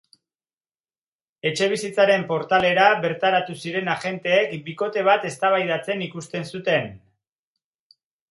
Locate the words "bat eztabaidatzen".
5.11-6.01